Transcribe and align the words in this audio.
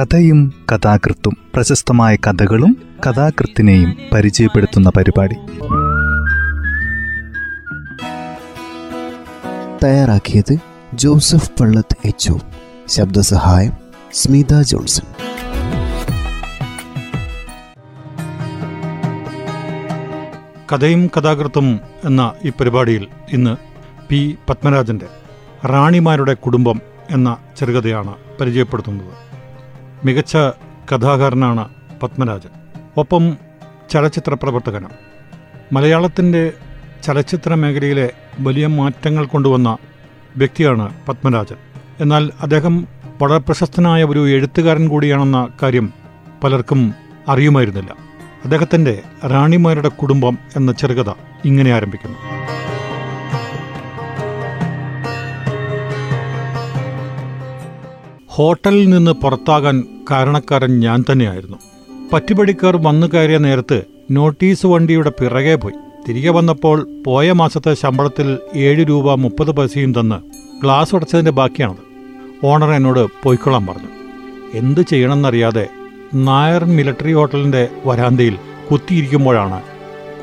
കഥയും 0.00 0.52
കഥാകൃത്തും 0.72 1.36
പ്രശസ്തമായ 1.54 2.16
കഥകളും 2.16 2.76
കഥാകൃത്തിനെയും 3.06 3.96
പരിചയപ്പെടുത്തുന്ന 4.12 4.90
പരിപാടി. 4.96 5.34
തയ്യാറാക്കിയത് 9.84 10.56
ജോസഫ് 10.94 11.50
പള്ളത്ത് 11.60 11.96
എച്ച് 12.04 12.32
ശബ്ദസഹായം 12.88 13.72
സ്മിത 14.12 14.62
ജോൺസൺ. 14.62 15.06
കഥയും 20.72 21.10
കഥാകൃത്തും 21.16 21.80
എന്ന 22.04 22.32
ഈ 22.44 22.50
പരിപാടിയിൽ 22.50 23.06
ഇന്ന് 23.32 23.56
പി 24.08 24.38
പത്മരാജന്റെ 24.48 25.06
റാണിമാരുടെ 25.66 26.34
കുടുംബം 26.34 26.80
എന്ന 27.10 27.36
ചെറുകഥയാണ് 27.58 28.14
പരിചയപ്പെടുത്തുന്നത്. 28.40 29.29
മികച്ച 30.04 30.36
കഥാകാരനാണ് 30.92 31.68
പത്മരാജൻ. 32.02 32.48
ഒപ്പം 32.96 33.36
ചലച്ചിത്ര 33.90 34.34
പ്രവർത്തകനും. 34.34 34.90
മലയാളത്തിന്റെ 35.72 36.52
ചലച്ചിത്ര 37.04 37.54
മേഖലയിലെ 37.54 38.12
വലിയ 38.40 38.66
മാറ്റങ്ങൾ 38.66 39.26
കൊണ്ടുവന്ന 39.26 39.76
വ്യക്തിയാണ് 40.36 41.06
പത്മരാജൻ. 41.08 41.56
എന്നാൽ 42.00 42.30
അദ്ദേഹം 42.40 42.88
വളരെ 43.22 43.38
പ്രശസ്തനായ 43.38 44.04
ഒരു 44.04 44.28
എഴുത്തുകാരൻ 44.28 44.88
കൂടിയാണെന്ന 44.88 45.48
കാര്യം 45.62 45.92
പലർക്കും 46.44 46.94
അറിയുമായിരുന്നില്ല. 47.28 47.92
അദ്ദേഹത്തിന്റെ 48.44 49.02
റാണിമാരുടെ 49.26 49.88
കുടുംബം 49.88 50.38
എന്ന 50.56 50.72
ചെറുകഥ 50.72 51.12
ഇങ്ങനെ 51.44 51.70
ആരംഭിക്കുന്നു. 51.70 52.18
ഹോട്ടലിൽ 58.40 58.88
നിന്ന് 58.88 59.10
പുറത്താകാൻ 59.10 59.84
കാരണക്കാരൻ 60.10 60.80
ഞാൻ 60.80 61.04
തന്നെയായിരുന്നു. 61.12 61.56
പറ്റുപടിക്കാർ 62.12 62.76
വന്നു 62.76 63.06
കയറിയ 63.06 63.38
നേരത്ത് 63.38 63.82
നോട്ടീസ് 64.10 64.66
വണ്ടിയുടെ 64.66 65.10
പിറകെ 65.10 65.54
പോയി. 65.54 65.74
തിരികെ 66.08 66.30
വന്നപ്പോൾ 66.30 66.88
പോയ 67.06 67.32
മാസത്തെ 67.32 67.74
ശമ്പളത്തിൽ 67.74 68.38
ഏഴ് 68.56 68.84
രൂപ 68.88 69.14
മുപ്പത് 69.14 69.50
പൈസയും 69.50 69.94
തന്ന് 70.00 70.14
ഗ്ലാസ് 70.62 70.94
ഉടച്ചതിന്റെ 70.94 71.30
ബാക്കിയാണത്. 71.30 71.82
ഓണർ 72.46 72.70
എന്നോട് 72.70 73.06
പോയിക്കൊള്ളാൻ 73.22 73.66
പറഞ്ഞു. 73.66 73.88
എന്ത് 74.54 74.80
ചെയ്യണമെന്നറിയാതെ 74.80 75.68
നായർ 76.14 76.64
മിലിറ്ററി 76.64 77.12
ഹോട്ടലിന്റെ 77.12 77.68
വരാന്തയിൽ 77.86 78.38
കുത്തിയിരിക്കുമ്പോഴാണ് 78.70 79.62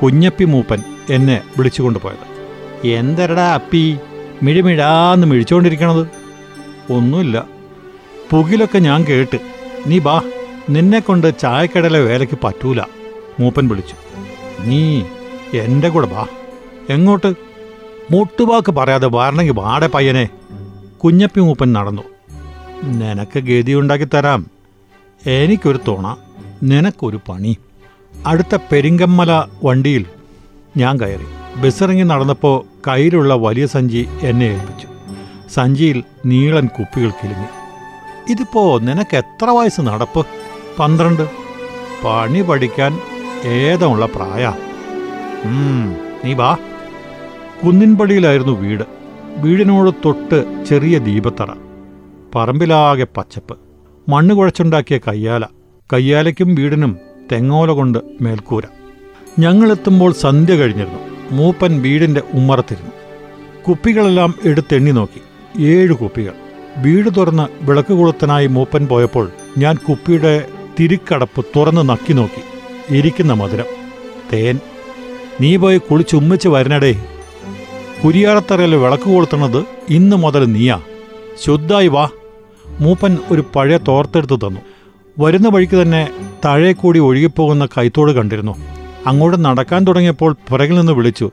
കുഞ്ഞപ്പി 0.02 0.44
മൂപ്പൻ 0.44 0.82
എന്നെ 1.10 1.40
വിളിച്ചുകൊണ്ടുപോയത്. 1.58 2.86
എന്തരടാ 2.86 3.54
അപ്പി? 3.54 3.96
മിഴിമിഴാന്ന് 4.42 5.26
മിഴിച്ചുകൊണ്ടിരിക്കണത്? 5.26 6.06
ഒന്നുമില്ല. 6.92 7.57
പുകിലൊക്കെ 8.30 8.78
ഞാൻ 8.78 9.04
കേട്ട്. 9.04 9.38
നീ 9.86 9.98
ബാ 9.98 10.22
നിന്നെ 10.70 10.98
കൊണ്ട് 10.98 11.38
ചായക്കടലെ 11.38 12.00
വേലയ്ക്ക് 12.00 12.38
പറ്റൂല. 12.44 12.80
മൂപ്പൻ 13.40 13.68
വിളിച്ചു. 13.68 13.94
നീ 14.60 15.02
എന്റെ 15.54 15.88
കൂടെ 15.88 16.06
ബാ 16.06 16.26
എങ്ങോട്ട്? 16.90 17.34
മുട്ടുവാക്ക് 18.10 18.72
പറയാതെ 18.72 19.08
വരണമെങ്കിൽ 19.12 19.52
വാടെ 19.52 19.86
പയ്യനെ. 19.86 20.28
കുഞ്ഞപ്പി 21.04 21.40
മൂപ്പൻ 21.40 21.72
നടന്നു. 21.72 22.02
നിനക്ക് 22.84 23.38
ഗതി 23.38 23.74
ഉണ്ടാക്കി 23.74 24.04
തരാം. 24.04 24.46
എനിക്കൊരു 25.26 25.78
തോണ 25.88 26.16
നിനക്കൊരു 26.62 27.20
പണി. 27.28 27.56
അടുത്ത 28.26 28.58
പെരിങ്കമ്മല 28.72 29.44
വണ്ടിയിൽ 29.64 30.06
ഞാൻ 30.76 31.00
കയറി. 31.00 31.58
ബസ്സിറങ്ങി 31.60 32.02
നടന്നപ്പോൾ 32.02 32.64
കയ്യിലുള്ള 32.90 33.34
വലിയ 33.34 33.66
സഞ്ചി 33.66 34.08
എന്നെ 34.20 34.44
ഏൽപ്പിച്ചു. 34.44 34.88
സഞ്ചിയിൽ 35.54 36.02
നീളൻ 36.26 36.66
കുപ്പികൾ 36.66 37.10
കിലുങ്ങി. 37.10 37.57
ഇതിപ്പോ 38.28 38.78
നിനക്ക് 38.78 39.16
എത്ര 39.16 39.44
വയസ്സ് 39.44 39.80
നടപ്പ്? 39.80 40.26
പന്ത്രണ്ട്. 40.78 41.30
പണി 42.04 42.42
പഠിക്കാൻ 42.42 43.00
ഏതമുള്ള 43.44 44.06
പ്രായ? 44.06 44.52
നീ 46.24 46.34
വാ. 46.34 46.56
കുന്നിൻപടിയിലായിരുന്നു 47.64 48.52
വീട്. 48.60 48.82
വീടിനോട് 49.36 49.90
തൊട്ട് 50.04 50.64
ചെറിയ 50.64 50.98
ദീപത്തറ. 50.98 51.46
പറമ്പിലാകെ 52.34 53.06
പച്ചപ്പ്. 53.16 53.58
മണ്ണ് 54.08 54.34
കുഴച്ചുണ്ടാക്കിയ 54.34 54.98
കയ്യാല. 54.98 55.44
കയ്യാലയ്ക്കും 55.92 56.54
വീടിനും 56.54 56.98
തെങ്ങോല 57.32 57.70
കൊണ്ട് 57.70 57.98
മേൽക്കൂര. 58.20 58.62
ഞങ്ങളെത്തുമ്പോൾ 59.38 60.12
സന്ധ്യ 60.12 60.54
കഴിഞ്ഞിരുന്നു. 60.54 60.98
മൂപ്പൻ 61.30 61.82
വീടിന്റെ 61.82 62.22
ഉമ്മറത്തിരുന്നു. 62.34 62.90
കുപ്പികളെല്ലാം 63.68 64.34
എടുത്തെണ്ണി 64.44 64.90
നോക്കി. 64.90 65.20
ഏഴ് 65.62 65.92
കുപ്പികൾ. 65.92 66.47
വീട് 66.78 67.10
തുറന്ന് 67.16 67.64
വിളക്ക് 67.64 67.92
കൊളുത്തനായി 67.92 68.46
മൂപ്പൻ 68.46 68.86
പോയപ്പോൾ 68.86 69.30
ഞാൻ 69.58 69.76
കുപ്പിയുടെ 69.76 70.48
തിരിക്കടപ്പ് 70.80 71.44
തുറന്ന് 71.56 71.88
നക്കി 71.88 72.12
നോക്കി. 72.12 72.42
ഇരിക്കുന്ന 72.96 73.32
മധുരം. 73.32 73.64
തേൻ. 74.32 74.58
നീ 75.40 75.56
പോയി 75.56 75.78
കുളിച്ച് 75.78 75.90
കുളിച്ചുമ്മിച്ച് 75.90 76.48
വരണടേ. 76.48 77.04
കുരിയാറത്തറയിൽ 78.04 78.74
വിളക്ക് 78.74 79.02
കൊളുത്തണത് 79.02 79.64
ഇന്ന് 79.88 80.16
മുതൽ 80.16 80.44
നീയാ. 80.52 80.80
ശുദ്ധായി 81.44 81.88
വാ. 81.88 82.08
മൂപ്പൻ 82.80 83.18
ഒരു 83.30 83.44
പഴയ 83.56 83.76
തോർത്തെടുത്ത് 83.76 84.36
തന്നു. 84.36 84.60
വരുന്ന 85.18 85.48
വഴിക്ക് 85.48 85.82
തന്നെ 85.82 86.08
താഴെ 86.44 86.72
കൂടി 86.72 86.98
ഒഴുകിപ്പോകുന്ന 86.98 87.66
കൈത്തോട് 87.66 88.12
കണ്ടിരുന്നു. 88.12 88.56
അങ്ങോട്ട് 89.06 89.44
നടക്കാൻ 89.44 89.84
തുടങ്ങിയപ്പോൾ 89.84 90.36
പുറകിൽ 90.48 90.74
നിന്ന് 90.74 90.92
വിളിച്ചു. 90.92 91.30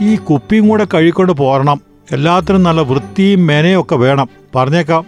ഈ 0.00 0.16
കുപ്പിയും 0.16 0.68
കൂടെ 0.68 0.86
കഴിക്കൊണ്ട് 0.94 1.32
പോരണം. 1.32 1.93
എല്ലാത്തിനും 2.12 2.62
നല്ല 2.62 2.80
വൃത്തിയും 2.80 3.46
മെനയൊക്കെ 3.46 3.96
വേണം. 3.96 4.28
പറഞ്ഞേക്കാം. 4.54 5.04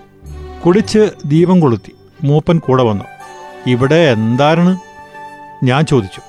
കുടിച്ച് 0.67 1.11
ദീപം 1.25 1.61
കൊളുത്തി. 1.61 1.95
മൂപ്പൻ 2.25 2.59
കൂടെ 2.59 2.83
വന്നു. 2.83 3.05
ഇവിടെ 3.67 3.95
എന്താണ് 3.95 4.79
ഞാൻ 5.65 5.85
ചോദിച്ചു. 5.85 6.21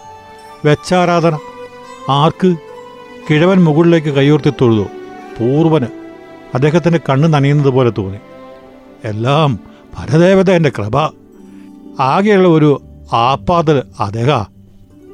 വെച്ചാരാധന. 0.68 1.38
ആർക്ക്? 2.10 2.56
കിഴവൻ 3.30 3.64
മുകളിലേക്ക് 3.64 4.08
കൈയോർത്തി 4.08 4.54
തൊഴുതു. 4.62 4.84
പൂർവന് 5.40 5.86
അദ്ദേഹത്തിന്റെ 6.54 7.00
കണ്ണ് 7.10 7.34
നനയുന്നത് 7.34 7.70
പോലെ 7.70 7.92
തോന്നി. 7.98 8.18
എല്ലാം 9.04 9.60
പരദേവതന്റെ 10.00 10.72
കൃപ. 10.78 10.98
ആകെയുള്ള 12.00 12.48
ഒരു 12.48 12.82
ആപ്പാതൽ 13.14 13.84
അദ്ദേഹ 14.00 14.30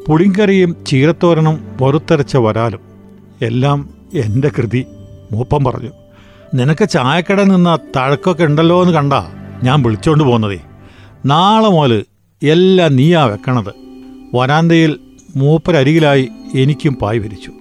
പുളിങ്കറിയും 0.08 0.86
ചീരത്തോരനും 0.88 1.78
പൊറുത്തരച്ച 1.82 2.38
വരാലും. 2.38 2.80
എല്ലാം 3.42 3.90
എന്റെ 4.14 4.52
കൃതി. 4.58 4.86
മൂപ്പം 5.34 5.64
പറഞ്ഞു 5.64 5.90
നിനക്ക് 6.54 6.90
ചായക്കട 6.90 7.42
നിന്ന 7.42 7.78
തഴക്കൊക്കെ 7.98 8.44
ഉണ്ടല്ലോ 8.44 8.82
എന്ന് 8.82 8.94
കണ്ടാ 8.94 9.32
ഞാൻ 9.64 9.84
വിളിച്ചോണ്ട് 9.84 10.24
പോകുന്നതേ. 10.24 10.60
നാളെ 11.26 11.70
മുതൽ 11.70 12.06
എല്ലാം 12.44 12.96
നീയാ 12.96 13.26
വെക്കണത്. 13.26 13.74
വരാന്തയിൽ 14.36 15.00
മൂപ്പരരികിലായി 15.36 16.30
എനിക്കും 16.56 16.94
പായ് 16.94 17.20
വിരിച്ചു. 17.20 17.52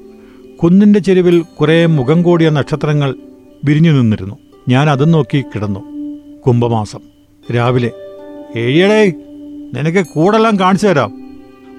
കുന്നിന്റെ 0.62 0.98
ചെരുവിൽ 0.98 1.44
കുറേ 1.60 1.86
മുഖം 1.86 2.22
കൂടിയ 2.22 2.50
നക്ഷത്രങ്ങൾ 2.50 3.14
വിരിഞ്ഞു 3.64 3.90
നിന്നിരുന്നു. 3.90 4.36
ഞാൻ 4.68 4.90
അതും 4.90 5.10
നോക്കി 5.10 5.40
കിടന്നു. 5.40 5.80
കുംഭമാസം. 6.46 7.00
രാവിലെ 7.54 7.90
എഴിയടേ 8.56 9.12
നിനക്ക് 9.74 10.06
കൂടെല്ലാം 10.06 10.58
കാണിച്ചു 10.58 10.86
തരാം. 10.86 11.22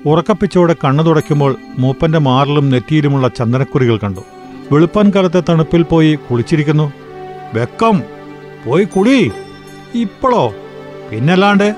ഉറക്കപ്പിച്ചോടെ 0.06 0.76
കണ്ണു 0.86 1.04
തുടയ്ക്കുമ്പോൾ 1.04 1.56
മൂപ്പന്റെ 1.78 2.20
മാറിലും 2.20 2.70
നെറ്റിയിലുമുള്ള 2.70 3.28
ചന്ദനക്കുറികൾ 3.28 3.98
കണ്ടു. 3.98 4.22
വെളുപ്പാൻ 4.74 5.10
കാലത്തെ 5.10 5.44
തണുപ്പിൽ 5.50 5.82
പോയി 5.82 6.16
കുളിച്ചിരിക്കുന്നു. 6.16 6.94
വെക്കം 7.54 8.04
പോയി 8.66 8.84
കുളി. 8.84 9.32
ഇപ്പോഴോ 9.96 10.54
പിന്നല്ലാണ്ട് 11.12 11.76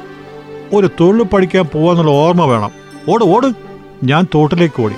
ഒരു 0.74 0.90
തൊഴിൽ 1.00 1.24
പഠിക്കാൻ 1.24 1.66
പോവാന്നുള്ള 1.66 2.12
ഓർമ്മ 2.12 2.46
വേണം. 2.46 2.72
ഓട് 3.10 3.24
ഓട്. 3.24 3.54
ഞാൻ 4.04 4.28
തോട്ടിലേക്ക് 4.36 4.82
ഓടി. 4.82 4.96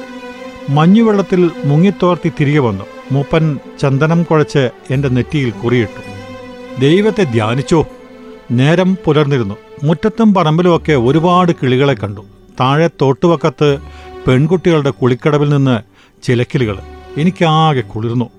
മഞ്ഞുവെള്ളത്തിൽ 0.70 1.52
മുങ്ങിത്തോർത്തി 1.66 2.32
തിരികെ 2.40 2.60
വന്നു. 2.60 2.84
മൂപ്പൻ 3.12 3.60
ചന്ദനം 3.82 4.24
കുഴച്ച് 4.24 4.70
എന്റെ 4.92 5.10
നെറ്റിയിൽ 5.10 5.50
കുറിയിട്ടു. 5.50 6.02
ദൈവത്തെ 6.82 7.24
ധ്യാനിച്ചോ? 7.24 7.88
നേരം 8.52 8.98
പുലർന്നിരുന്നു. 9.06 9.56
മുറ്റത്തും 9.84 10.34
പറമ്പിലുമൊക്കെ 10.34 10.94
ഒരുപാട് 10.94 11.52
കിളികളെ 11.52 11.94
കണ്ടു. 11.94 12.22
താഴെ 12.60 12.90
തോട്ടുവക്കത്ത് 13.02 13.78
പെൺകുട്ടികളുടെ 14.28 14.90
കുളിക്കടവിൽ 14.90 15.50
നിന്ന് 15.50 15.82
ചിലക്കിലുകൾ 16.24 16.80
എനിക്കാകെ 17.18 17.82
കുളിർന്നു. 17.82 18.30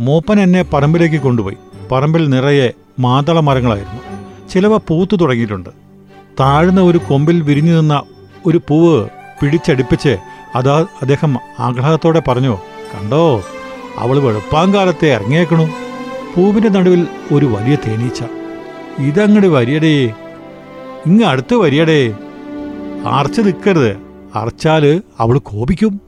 മൂപ്പൻ 0.00 0.40
എന്നെ 0.40 0.62
പറമ്പിലേക്ക് 0.62 1.20
കൊണ്ടുപോയി. 1.20 1.56
പറമ്പിൽ 1.92 2.30
നിറയെ 2.30 2.72
മാതള 2.98 3.40
മരങ്ങളായിരുന്നു 3.40 4.00
ചിലവ 4.48 4.76
പൂത്തു 4.76 5.16
തുടങ്ങിയിട്ടുണ്ട്. 5.16 5.70
താഴ്ന്ന 6.40 6.80
ഒരു 6.80 6.98
കൊമ്പിൽ 6.98 7.42
വിരിഞ്ഞു 7.42 7.80
നിന്ന 7.80 8.02
ഒരു 8.46 8.60
പൂവ് 8.68 9.08
പിടിച്ചടിപ്പിച്ച് 9.42 10.16
അതാ 10.54 10.86
അദ്ദേഹം 11.02 11.38
ആഗ്രഹത്തോടെ 11.58 12.22
പറഞ്ഞു 12.28 12.58
കണ്ടോ 12.94 13.42
അവൾ 13.98 14.18
വെളുപ്പാങ്കാലത്തെ 14.18 15.06
ഇറങ്ങിയേക്കണു. 15.06 15.64
പൂവിന്റെ 16.36 16.68
നടുവിൽ 16.68 17.06
ഒരു 17.32 17.46
വലിയ 17.46 17.76
തേനീച്ച. 17.86 18.24
ഇതങ്ങട് 18.98 19.46
വരിയടേ 19.46 20.06
ഇങ്ങ് 21.06 21.24
അടുത്ത് 21.24 21.54
വരിയടേ. 21.54 22.14
അറച്ച് 23.06 23.40
നിൽക്കരുത് 23.40 23.96
അറച്ചാൽ 24.34 25.02
അവൾ 25.18 25.38
കോപിക്കും. 25.38 26.03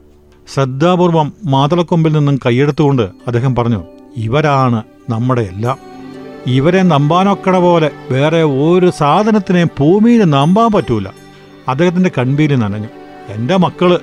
ശ്രദ്ധാപൂർവം 0.53 1.33
മാതളക്കൊമ്പിൽ 1.45 2.11
നിന്നും 2.11 2.39
കൈയെടുത്തുകൊണ്ട് 2.45 3.01
അദ്ദേഹം 3.01 3.55
പറഞ്ഞു 3.55 3.83
ഇവരാണ് 4.17 4.83
നമ്മുടെ 5.09 5.41
എല്ലാം. 5.41 5.77
ഇവരെ 6.47 6.81
നമ്പാനൊക്കെ 6.81 7.51
പോലെ 7.51 7.91
വേറെ 8.11 8.43
ഒരു 8.43 8.91
സാധനത്തിനെയും 8.97 9.69
ഭൂമിയിൽ 9.79 10.23
നമ്പാൻ 10.23 10.71
പറ്റൂല. 10.71 11.07
അദ്ദേഹത്തിന്റെ 11.67 12.11
കൺപീര് 12.17 12.55
നനഞ്ഞു. 12.55 12.87
എന്റെ 13.29 13.57
മക്കൾ 13.57 13.99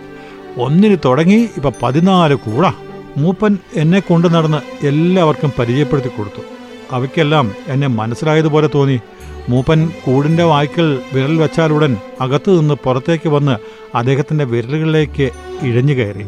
ഒന്നിന് 0.58 0.96
തുടങ്ങി 1.04 1.48
ഇപ്പം 1.56 1.72
പതിനാല് 1.82 2.34
കൂടാ. 2.34 2.72
മൂപ്പൻ 3.16 3.58
എന്നെ 3.74 4.00
കൊണ്ടു 4.00 4.28
നടന്ന് 4.28 4.86
എല്ലാവർക്കും 4.86 5.52
പരിചയപ്പെടുത്തി 5.58 6.08
കൊടുത്തു. 6.08 6.53
അവയ്ക്കെല്ലാം 6.92 7.52
എന്നെ 7.68 7.86
മനസ്സിലായതുപോലെ 7.86 8.70
തോന്നി. 8.74 9.00
മൂപ്പൻ 9.48 9.90
കൂടിന്റെ 10.06 10.42
വായ്ക്കൽ 10.42 10.98
വിരൽ 11.12 11.36
വെച്ചാലുടൻ 11.36 11.96
അകത്തു 12.20 12.50
നിന്ന് 12.50 12.74
പുറത്തേക്ക് 12.74 13.28
വന്ന് 13.28 13.56
അദ്ദേഹത്തിന്റെ 13.96 14.44
വിരലുകളിലേക്ക് 14.44 15.30
ഇഴഞ്ഞു 15.62 15.94
കയറി. 15.94 16.24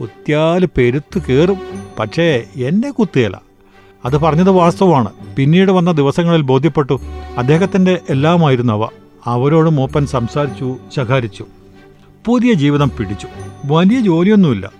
കുത്തിയാൽ 0.00 0.68
പെരുത്തു 0.76 1.18
കയറും 1.18 1.56
പക്ഷേ 1.98 2.44
എന്നെ 2.56 2.90
കുത്തിയല്ല. 2.90 3.40
അത് 4.04 4.18
പറഞ്ഞത് 4.18 4.50
വാസ്തവമാണ്. 4.50 5.08
പിന്നീട് 5.36 5.70
വന്ന 5.70 5.92
ദിവസങ്ങളിൽ 5.92 6.40
ബോധ്യപ്പെട്ടു. 6.40 7.00
അദ്ദേഹത്തിന്റെ 7.38 8.00
എല്ലാമായിരുന്നു 8.10 8.72
അവ 8.72 8.88
അവരോട് 9.24 9.70
മൂപ്പൻ 9.70 10.06
സംസാരിച്ചു 10.06 10.76
ശകാരിച്ചു. 10.96 11.46
പുതിയ 12.26 12.52
ജീവിതം 12.52 12.90
പിടിച്ചു. 12.98 13.26
വലിയ 13.64 14.00
ജോലിയൊന്നുമില്ല. 14.00 14.70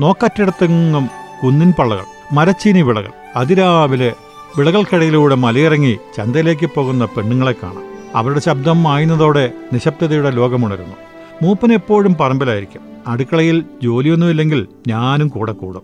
നോക്കറ്റിടത്തെങ്ങും 0.00 1.08
കുന്നിൻ 1.42 1.72
പള്ളകൾ 1.78 2.04
മരച്ചീനി 2.32 2.82
വിളകൾ 2.82 3.10
അതിരാവിലെ 3.36 4.14
വിളകൾക്കിടയിലൂടെ 4.58 5.34
മലയിറങ്ങി 5.34 5.98
ചന്തയിലേക്ക് 6.16 6.70
പോകുന്ന 6.74 7.04
പെണ്ണുങ്ങളെ 7.04 7.54
കാണാം. 7.62 7.84
അവരുടെ 8.14 8.40
ശബ്ദം 8.40 8.82
മായുന്നതോടെ 8.82 9.50
നിശബ്ദതയുടെ 9.72 10.30
ലോകമുണരുന്നു 10.30 10.96
മൂപ്പൻ 11.42 11.72
എപ്പോഴും 11.72 12.16
പറമ്പിലായിരിക്കും. 12.20 12.80
അടുക്കളയിൽ 13.06 13.64
ജോലിയൊന്നുമില്ലെങ്കിൽ 13.82 14.66
ഞാനും 14.88 15.28
കൂടെ 15.28 15.52
കൂടും. 15.52 15.82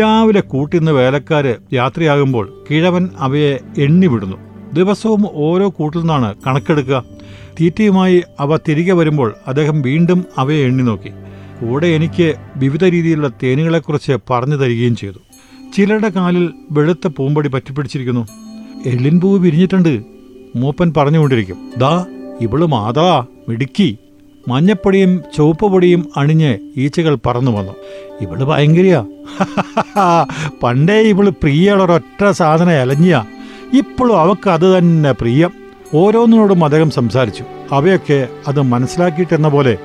രാവിലെ 0.00 0.40
കൂട്ടിന്ന് 0.40 0.92
വേലക്കാര് 0.92 1.54
യാത്രയാകുമ്പോൾ 1.72 2.64
കിഴവൻ 2.70 3.08
അവയെ 3.18 3.58
എണ്ണി 3.78 4.06
വിടുന്നു. 4.06 4.36
ദിവസവും 4.72 5.26
ഓരോ 5.32 5.68
കൂട്ടിൽ 5.68 5.98
നിന്നാണ് 5.98 6.34
കണക്കെടുക്കുക. 6.46 7.04
തീറ്റയുമായി 7.60 8.22
അവ 8.40 8.56
തിരികെ 8.56 8.92
വരുമ്പോൾ 8.92 9.34
അദ്ദേഹം 9.46 9.82
വീണ്ടും 9.82 10.24
അവയെ 10.38 10.64
എണ്ണി 10.64 10.82
നോക്കി. 10.82 11.10
കൂടെ 11.60 11.86
എനിക്ക് 11.86 12.34
വിവിധ 12.56 12.84
രീതിയിലുള്ള 12.84 13.30
തേനുകളെക്കുറിച്ച് 13.42 14.12
പറഞ്ഞു 14.30 14.56
തരികയും 14.56 14.96
ചെയ്തു. 14.96 15.18
ചിലരുടെ 15.74 16.08
കാലിൽ 16.08 16.50
വെളുത്ത 16.72 17.06
പൂമ്പടി 17.06 17.48
പറ്റിപ്പിടിച്ചിരിക്കുന്നു. 17.48 18.28
എള്ളിൻ 18.86 19.20
പൂവ് 19.20 19.38
വിരിഞ്ഞിട്ടുണ്ട്. 19.38 20.02
മൂപ്പൻ 20.56 20.92
പറഞ്ഞുകൊണ്ടിരിക്കും. 20.96 21.72
ദാ 21.78 22.06
ഇവൾ 22.40 22.64
മാതാ 22.64 23.26
മിടുക്കി. 23.48 23.98
മഞ്ഞപ്പൊടിയും 24.48 25.20
ചുവപ്പുപൊടിയും 25.36 26.08
അണിഞ്ഞ് 26.16 26.58
ഈച്ചകൾ 26.76 27.18
പറന്നു 27.26 27.50
വന്നു. 27.50 27.72
ഇവൾ 28.20 28.44
ഭയങ്കരയാ. 28.44 29.06
പണ്ടേ 30.62 30.94
ഇവൾ 30.94 31.28
പ്രിയളൊരൊറ്റ 31.28 32.30
സാധന 32.30 32.70
അലഞ്ഞിയാ. 32.70 33.24
ഇപ്പോഴും 33.74 34.20
അവക്ക് 34.20 34.50
അത് 34.50 34.78
തന്നെ 34.78 35.12
പ്രിയം. 35.12 35.50
ഓരോന്നിനോടും 35.94 36.64
അദ്ദേഹം 36.64 36.90
സംസാരിച്ചു. 36.90 37.44
അവയൊക്കെ 37.72 38.28
അത് 38.48 38.60
മനസ്സിലാക്കിയിട്ടെന്ന 38.60 39.48
പോലെ 39.48 39.78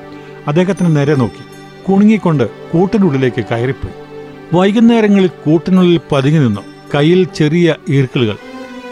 അദ്ദേഹത്തിന് 0.47 0.95
നേരെ 0.95 1.15
നോക്കി. 1.15 1.43
കുണുങ്ങിക്കൊണ്ട് 1.91 2.49
കൂട്ടിനുള്ളിലേക്ക് 2.49 3.45
കയറിപ്പോയി. 3.51 4.08
വൈകുന്നേരങ്ങളിൽ 4.53 5.27
കൂട്ടിനുള്ളിൽ 5.27 5.99
പതുങ്ങി 6.11 6.39
നിന്നു. 6.39 6.61
കയ്യിൽ 6.95 7.23
ചെറിയ 7.23 7.75
ഈർക്കിളുകൾ. 7.89 8.35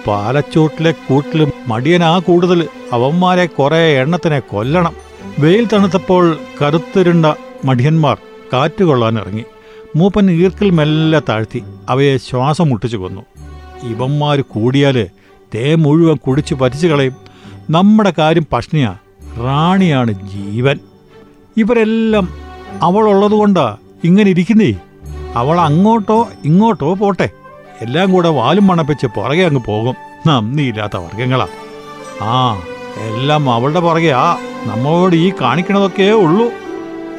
പാലച്ചോട്ടിലെ 0.07 0.91
കൂട്ടിലും 0.91 1.51
മടിയനാ 1.67 2.19
കൂടുതൽ. 2.19 2.67
അവന്മാരെ 2.93 3.45
കുറെ 3.45 3.77
എണ്ണത്തിനെ 3.77 4.39
കൊല്ലണം. 4.39 4.93
വെയിൽ 5.39 5.67
തണുത്തപ്പോൾ 5.73 6.37
കറുത്തിരുണ്ട 6.61 7.25
മടിയന്മാർ 7.65 8.17
കാറ്റുകൊള്ളാൻ 8.53 9.19
ഇറങ്ങി 9.19 9.43
മൂപ്പൻ 9.95 10.31
ഈർക്കിൽ 10.31 10.69
മെല്ലെ 10.69 11.21
താഴ്ത്തി. 11.29 11.63
അവയെ 11.89 12.17
ശ്വാസം 12.17 12.69
മുട്ടിച്ചു 12.69 12.97
കൊന്നു. 12.97 13.21
ഇവന്മാർ 13.83 14.41
കൂടിയാൽ 14.41 15.07
തേ 15.55 15.75
മുഴുവൻ 15.75 16.15
കുടിച്ചു 16.15 16.55
പറ്റിച്ചു 16.55 16.87
കളയും. 16.87 17.13
നമ്മുടെ 17.69 18.13
കാര്യം 18.17 18.47
പഷ്ണിയാ. 18.53 18.95
റാണിയാണ് 19.37 20.11
ജീവൻ. 20.11 20.79
ഇവരെല്ലാം 21.57 22.27
അവളുള്ളതുകൊണ്ടാ 22.81 23.77
ഇങ്ങനെ 24.03 24.29
ഇരിക്കുന്നേ? 24.29 24.73
അവൾ 25.37 25.57
അങ്ങോട്ടോ 25.59 26.19
ഇങ്ങോട്ടോ 26.45 26.93
പോട്ടെ. 26.93 27.29
എല്ലാം 27.81 28.11
കൂടെ 28.11 28.29
വാലും 28.29 28.67
മണപ്പിച്ച് 28.67 29.07
പുറകെ 29.15 29.43
അങ്ങ് 29.43 29.61
പോകും. 29.65 29.95
നന്ദിയില്ലാത്ത 30.27 30.97
വർഗങ്ങളാ 30.97 31.47
ആ 32.21 32.37
എല്ലാം 33.07 33.43
അവളുടെ 33.53 33.79
പുറകെ 33.79 34.11
ആ 34.25 34.27
നമ്മളോട് 34.65 35.15
ഈ 35.15 35.27
കാണിക്കണതൊക്കെ 35.41 36.07
ഉള്ളൂ. 36.23 36.47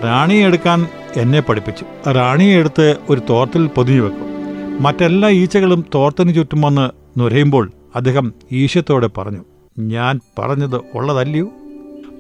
റാണിയെ 0.05 0.47
എടുക്കാൻ 0.47 0.87
എന്നെ 1.17 1.41
പഠിപ്പിച്ചു. 1.41 1.85
റാണിയെ 2.11 2.57
എടുത്ത് 2.57 2.97
ഒരു 3.11 3.21
തോർത്തിൽ 3.31 3.67
പൊതിഞ്ഞു 3.67 4.03
വെക്കും. 4.03 4.27
മറ്റെല്ലാ 4.81 5.29
ഈച്ചകളും 5.29 5.85
തോർത്തിന് 5.95 6.35
ചുറ്റും 6.35 6.61
വന്ന് 6.61 6.87
നുരയുമ്പോൾ 7.21 7.65
അദ്ദേഹം 7.97 8.27
ഈശത്തോടെ 8.53 9.09
പറഞ്ഞു 9.19 9.45
ഞാൻ 9.79 10.21
പറഞ്ഞത് 10.39 10.79
ഉള്ളതല്ലയോ? 10.95 11.49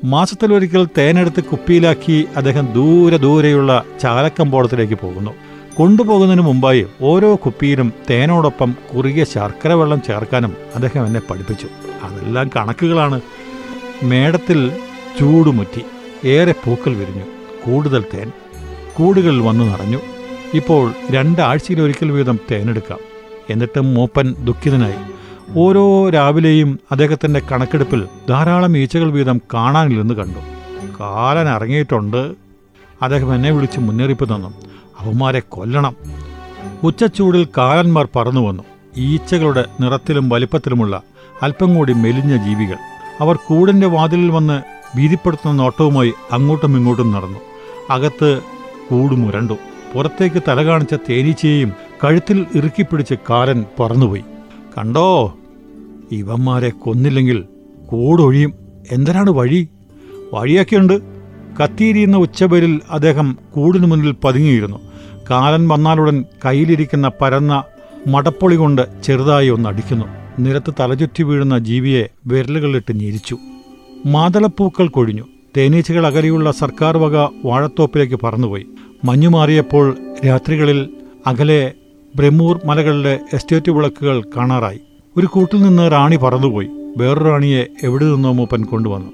മാസത്തിലൊരിക്കൽ 0.05 0.83
തേനെടുത്ത് 0.99 1.44
കുപ്പിയിലാക്കി 1.44 2.17
അദ്ദേഹം 2.37 2.65
ദൂരെ 2.73 3.17
ദൂരെയുള്ള 3.17 3.73
ചാലക്കമ്പോളത്തിലേക്ക് 4.01 4.94
പോകുന്നു. 4.94 5.31
കൊണ്ടുപോകുന്നതിന് 5.79 6.43
മുമ്പായി 6.43 6.87
ഓരോ 7.01 7.35
കുപ്പിയിലും 7.35 7.93
തേനോടൊപ്പം 8.11 8.75
കുറുകിയ 8.95 9.25
ശർക്കര 9.25 9.73
വെള്ളം 9.73 10.03
ചേർക്കാനും 10.07 10.57
അദ്ദേഹം 10.75 11.07
എന്നെ 11.07 11.21
പഠിപ്പിച്ചു. 11.31 11.69
അതെല്ലാം 12.03 12.51
കണക്കുകളാണ്. 12.57 13.21
മേടത്തിൽ 14.03 14.77
ചൂടുമുറ്റി 15.21 15.85
ഏറെ 16.29 16.53
പൂക്കൾ 16.53 16.95
വിരിഞ്ഞു. 16.97 17.25
കൂടുതൽ 17.67 18.05
തേൻ. 18.15 18.33
കൂടുകൾ 18.97 19.43
വന്നു 19.43 19.65
നിറഞ്ഞു. 19.65 20.01
ഇപ്പോൾ 20.55 20.93
രണ്ടാഴ്ചയിലൊരിക്കൽ 21.11 22.11
വീതം 22.11 22.39
തേനെടുക്കാം. 22.51 22.99
എന്നിട്ടും 23.51 23.95
മൂപ്പൻ 23.95 24.35
ദുഃഖിതനായി. 24.45 24.95
ഓരോ 25.59 26.09
രാവിലെയും 26.09 26.81
അദ്ദേഹത്തിന്റെ 26.91 27.43
കണക്കെടുപ്പിൽ 27.53 28.07
ധാരാളം 28.29 28.79
ഈച്ചകൾ 28.79 29.11
വീതം 29.11 29.41
കാണാനില്ലെന്ന് 29.55 30.15
കണ്ടു. 30.15 30.39
കാലൻ 31.01 31.49
ഇറങ്ങിയിട്ടുണ്ട് 31.49 32.35
അദ്ദേഹം 33.03 33.35
എന്നെ 33.35 33.51
വിളിച്ച് 33.51 33.81
മുന്നറിയിപ്പ് 33.81 34.35
തന്നു. 34.35 34.68
അവന്മാരെ 34.99 35.43
കൊല്ലണം. 35.49 35.97
ഉച്ചച്ചൂടിൽ 36.83 37.49
കാലന്മാർ 37.59 38.09
പറന്നു 38.17 38.41
വന്നു. 38.41 38.62
ഈച്ചകളുടെ 38.97 39.65
നിറത്തിലും 39.81 40.29
വലിപ്പത്തിലുമുള്ള 40.29 41.03
അല്പം 41.43 41.75
കൂടി 41.75 41.93
മെലിഞ്ഞ 41.93 42.37
ജീവികൾ. 42.37 42.77
അവർ 43.21 43.37
കൂടിന്റെ 43.37 43.87
വാതിലിൽ 43.87 44.31
വന്ന് 44.31 44.62
ഭീതിപ്പെടുത്തുന്ന 44.97 45.56
നോട്ടവുമായി 45.56 46.12
അങ്ങോട്ടും 46.33 46.77
ഇങ്ങോട്ടും 46.77 47.12
നടന്നു. 47.12 47.39
അകത്ത് 47.91 48.41
കൂടുമുരണ്ടു. 48.91 49.56
പുറത്തേക്ക് 49.95 50.43
തല 50.49 50.65
കാണിച്ച 50.65 50.95
തേനീച്ചയെയും 50.95 51.73
കഴുത്തിൽ 52.05 52.47
ഇറുക്കിപ്പിടിച്ച് 52.55 53.15
കാലൻ 53.31 53.65
പറന്നുപോയി. 53.81 54.25
കണ്ടോ 54.79 55.35
ഇവന്മാരെ 56.12 56.71
കൊന്നില്ലെങ്കിൽ 56.71 57.44
കൂടൊഴിയും. 57.87 58.55
എന്തിനാണ് 58.93 59.31
വഴി? 59.31 59.69
വഴിയൊക്കെയുണ്ട്. 60.32 61.01
കത്തിയിരിയുന്ന 61.63 62.17
ഉച്ചപേരിൽ 62.17 62.81
അദ്ദേഹം 62.91 63.39
കൂടിനു 63.55 63.87
മുന്നിൽ 63.87 64.17
പതുങ്ങിയിരുന്നു. 64.25 64.88
കാലൻ 65.31 65.69
വന്നാലുടൻ 65.69 66.25
കയ്യിലിരിക്കുന്ന 66.44 67.11
പരന്ന 67.20 67.65
മടപ്പൊളി 68.06 68.56
കൊണ്ട് 68.56 69.03
ചെറുതായി 69.03 69.49
ഒന്ന് 69.49 69.69
അടിക്കുന്നു. 69.69 70.05
നിരത്ത് 70.39 70.75
തലചുറ്റി 70.81 71.23
വീഴുന്ന 71.23 71.58
ജീവിയെ 71.58 72.08
വിരലുകളിട്ട് 72.27 72.93
ഞെരിച്ചു. 72.97 73.39
മാതളപ്പൂക്കൾ 74.06 74.89
കൊഴിഞ്ഞു. 74.89 75.25
തേനീച്ചകൾ 75.56 76.06
അകലെയുള്ള 76.06 76.51
സർക്കാർ 76.51 76.97
വക 76.97 77.29
വാഴത്തോപ്പിലേക്ക് 77.44 78.20
പറന്നുപോയി. 78.23 78.67
മഞ്ഞു 79.05 79.29
മാറിയപ്പോൾ 79.29 79.97
രാത്രികളിൽ 80.27 80.89
അകലെ 81.27 81.73
ബ്രഹ്മൂർ 82.17 82.61
മലകളിലെ 82.65 83.20
എസ്റ്റേറ്റ് 83.32 83.70
വിളക്കുകൾ 83.70 84.23
കാണാറായി. 84.37 84.81
ഒരു 85.17 85.27
കൂട്ടിൽ 85.27 85.63
നിന്ന് 85.63 85.93
റാണി 85.93 86.17
പറന്നുപോയി. 86.17 86.69
വേറൊരു 86.99 87.25
റാണിയെ 87.25 87.67
എവിടെ 87.82 88.05
നിന്നോ 88.05 88.32
മൂപ്പൻ 88.32 88.65
കൊണ്ടുവന്നു. 88.65 89.13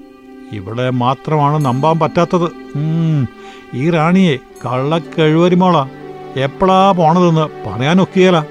ഇവിടെ 0.51 0.89
മാത്രമാണ് 0.89 1.65
നമ്പാൻ 1.65 1.99
പറ്റാത്തത്. 1.99 2.77
ഈ 3.75 3.89
റാണിയെ 3.89 4.37
കള്ളക്കഴുവരിമോളാ. 4.37 5.89
എപ്പോഴാ 6.35 6.91
പോണതെന്ന് 6.91 7.69
പറയാനൊക്കെയല്ല 7.69 8.45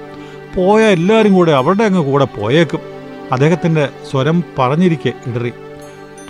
പോയ 0.57 0.83
എല്ലാവരും 0.83 1.33
കൂടെ 1.33 1.51
അവരുടെ 1.51 1.83
അങ്ങ് 1.83 1.99
കൂടെ 1.99 2.25
പോയേക്കും. 2.25 2.79
അദ്ദേഹത്തിന്റെ 3.31 3.89
സ്വരം 4.11 4.43
പറഞ്ഞിരിക്കെ 4.59 5.13
ഇടറി. 5.27 5.49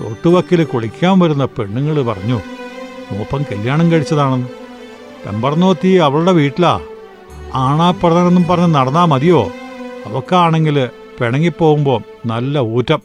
തൊട്ടുവക്കിൽ 0.01 0.63
കുളിക്കാൻ 0.63 1.19
വരുന്ന 1.19 1.45
പെണ്ണുങ്ങൾ 1.45 2.03
പറഞ്ഞു 2.03 2.39
മൂപ്പം 3.11 3.41
കല്യാണം 3.41 3.91
കഴിച്ചതാണെന്ന്. 3.91 4.47
പെമ്പറന്നോത്തി 5.25 5.87
അവളുടെ 5.87 6.31
വീട്ടിലാ. 6.31 6.79
ആണാപ്രധാനെന്നും 7.53 8.43
പറഞ്ഞ് 8.43 8.75
നടന്നാൽ 8.75 9.05
മതിയോ? 9.05 9.51
അവക്കാണെങ്കിൽ 10.05 10.89
പിണങ്ങിപ്പോകുമ്പോൾ 11.19 12.01
നല്ല 12.25 12.59
ഊറ്റം. 12.59 13.01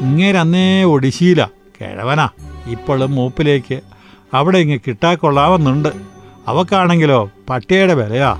ഇങ്ങേരന്നേ 0.00 0.84
ഒടിശീല 0.84 1.44
കിഴവനാ. 1.44 2.28
ഇപ്പോഴും 2.66 3.14
മൂപ്പിലേക്ക് 3.14 3.80
അവിടെ 4.34 4.58
ഇങ്ങ് 4.58 4.78
കിട്ടാക്കൊള്ളാവുന്നുണ്ട് 4.86 6.19
അവക്കാണെങ്കിലോ 6.50 7.30
പട്ടിയുടെ 7.50 7.94
വിലയാ 7.94 8.38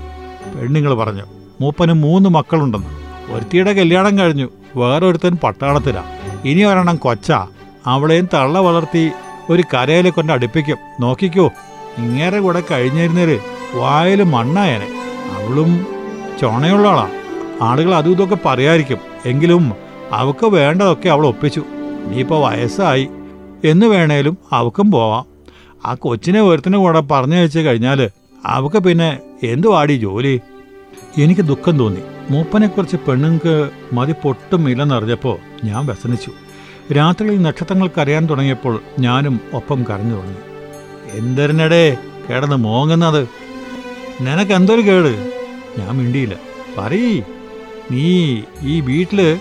പെണ്ണുങ്ങൾ 0.55 0.93
പറഞ്ഞു. 0.93 1.23
മൂപ്പന് 1.61 1.93
മൂന്ന് 1.93 2.29
മക്കളുണ്ടെന്ന്. 2.29 2.87
ഒരുത്തിയുടെ 3.33 3.73
കല്യാണം 3.73 4.19
കഴിഞ്ഞു 4.19 4.49
വേറൊരുത്തൻ 4.75 5.37
പട്ടാളത്തിലാ. 5.43 6.03
ഇനി 6.45 6.61
ഒരെണ്ണം 6.61 6.95
കൊച്ച 6.95 7.31
അവളെയും 7.85 8.27
തള്ള 8.33 8.59
വളർത്തി 8.59 9.11
ഒരു 9.49 9.63
കരയിൽ 9.73 10.09
കൊണ്ട് 10.09 10.33
അടുപ്പിക്കും. 10.33 10.77
നോക്കിക്കോ 10.99 11.51
ഇങ്ങേരെ 11.97 12.39
കൂടെ 12.39 12.63
കഴിഞ്ഞിരുന്നേര് 12.71 13.39
വായിൽ 13.73 14.23
മണ്ണായനെ. 14.23 14.87
അവളും 15.39 15.85
ചുണയുള്ളാളാ 16.41 17.09
ആളുകൾ 17.61 17.95
അതും 17.95 18.11
ഇതൊക്കെ 18.11 18.37
പറയായിരിക്കും. 18.45 18.97
എങ്കിലും 19.25 19.73
അവക്ക് 20.11 20.45
വേണ്ടതൊക്കെ 20.45 21.09
അവൾ 21.09 21.27
ഒപ്പിച്ചു. 21.27 21.63
ഇനിയിപ്പോൾ 22.05 22.49
വയസ്സായി. 22.49 23.07
എന്ന് 23.65 23.85
വേണേലും 23.85 24.37
അവക്കും 24.51 24.91
പോവാം. 24.91 25.30
ആ 25.85 25.93
കൊച്ചിനെ 25.93 26.41
ഒരുത്തിനെ 26.41 26.77
കൂടെ 26.77 26.99
പറഞ്ഞു 26.99 27.41
വെച്ച് 27.41 27.59
കഴിഞ്ഞാൽ 27.59 28.09
അവക്ക് 28.45 28.77
പിന്നെ 28.77 29.19
എന്തു 29.43 29.67
വാടി 29.67 29.93
ജോലി? 29.93 30.41
എനിക്ക് 31.17 31.41
ദുഃഖം 31.41 31.77
തോന്നി. 31.77 32.01
മൂപ്പനെക്കുറിച്ച് 32.29 32.95
പെണ്ണുങ്ങൾക്ക് 32.95 33.69
മതി 33.93 34.11
പൊട്ടും 34.11 34.69
ഇല്ലെന്നറിഞ്ഞപ്പോൾ 34.69 35.37
ഞാൻ 35.63 35.85
വ്യസനിച്ചു. 35.85 36.31
രാത്രിയിൽ 36.93 37.41
നക്ഷത്രങ്ങൾ 37.41 37.89
കരയാൻ 37.97 38.29
തുടങ്ങിയപ്പോൾ 38.29 38.81
ഞാനും 38.99 39.39
ഒപ്പം 39.53 39.83
കരഞ്ഞു 39.83 40.15
തുടങ്ങി. 40.15 40.37
എന്തരനടേ 41.17 41.97
കേടന്ന് 42.29 42.55
മോങ്ങുന്നത്? 42.55 43.27
നിനക്ക് 44.21 44.51
എന്തൊരു 44.51 44.81
കേട്? 44.81 45.33
ഞാൻ 45.77 45.97
മിണ്ടിയില്ല. 45.97 46.35
പറയ്. 46.77 47.21
നീ 47.91 48.41
ഈ 48.61 48.81
വീട്ടിൽ 48.81 49.39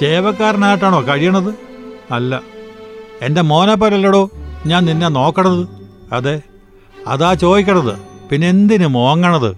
ചേവക്കാരനായിട്ടാണോ 0.00 1.00
കഴിയണത്? 1.00 1.54
അല്ല. 2.14 2.42
എന്റെ 3.22 3.40
മോനെ 3.40 3.74
പോലല്ലടോ 3.74 4.30
ഞാൻ 4.68 4.84
നിന്നെ 4.84 5.08
നോക്കണത്. 5.08 5.68
അതെ 6.12 6.40
അതാ 7.06 7.34
ചോദിക്കണത്. 7.34 7.94
പിന്നെ 8.30 8.48
എന്തിനു 8.48 8.86
മോങ്ങണത്? 8.86 9.50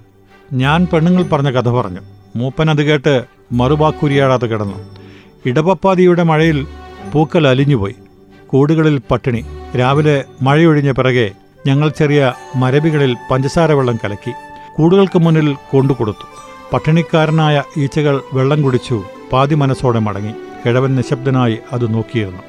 ഞാൻ 0.52 0.87
പെണ്ണുങ്ങൾ 0.93 1.23
പറഞ്ഞ 1.23 1.50
കഥ 1.50 1.69
പറഞ്ഞു. 1.69 2.00
മൂപ്പൻ 2.37 2.71
അത് 2.71 2.83
കേട്ട് 2.83 3.25
മറുവാക്കുരിയാടാതെ 3.52 4.47
കിടന്നു. 4.47 4.79
ഇടപപ്പാതിയുടെ 5.47 6.23
മഴയിൽ 6.23 6.67
പൂക്കൾ 7.12 7.49
അലിഞ്ഞുപോയി. 7.49 7.95
കൂടുകളിൽ 8.47 9.00
പട്ടിണി. 9.11 9.45
രാവിലെ 9.79 10.25
മഴയൊഴിഞ്ഞ 10.43 10.90
പിറകെ 10.90 11.31
ഞങ്ങൾ 11.67 11.88
ചെറിയ 11.88 12.33
മരവികളിൽ 12.57 13.17
പഞ്ചസാര 13.31 13.73
വെള്ളം 13.73 13.99
കലക്കി. 14.05 14.33
കൂടുകൾക്ക് 14.76 15.19
മുന്നിൽ 15.19 15.57
കൊണ്ടുകൊടുത്തു 15.73 16.26
പട്ടിണിക്കാരനായ 16.73 17.62
ഈച്ചകൾ 17.79 18.21
വെള്ളം 18.33 18.62
കുടിച്ചു 18.62 19.02
പാതി 19.33 19.55
മനസ്സോടെ 19.55 19.99
മടങ്ങി. 19.99 20.33
കിഴവൻ 20.64 20.97
നിശബ്ദനായി 20.97 21.59
അത് 21.73 21.95
നോക്കിയിരുന്നു. 21.95 22.43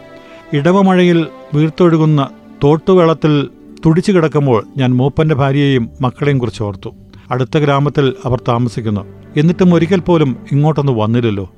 ഇടവമഴയിൽ 0.53 1.27
വീർത്തൊഴുകുന്ന 1.53 2.29
തോട്ടുവെള്ളത്തിൽ 2.63 3.49
തുടിച്ചു 3.85 4.11
കിടക്കുമ്പോൾ 4.11 4.67
ഞാൻ 4.77 4.95
മൂപ്പന്റെ 4.95 5.35
ഭാര്യയെയും 5.35 5.89
മക്കളെയും 6.01 6.37
കുറിച്ച് 6.37 6.63
ഓർത്തു. 6.63 6.89
അടുത്ത 7.31 7.57
ഗ്രാമത്തിൽ 7.57 8.13
അവർ 8.25 8.41
താമസിക്കുന്നു. 8.47 9.01
എന്നിട്ടും 9.37 9.73
ഒരിക്കൽ 9.73 9.99
പോലും 9.99 10.37
ഇങ്ങോട്ടൊന്ന് 10.51 10.91
വന്നില്ലല്ലോ. 10.91 11.51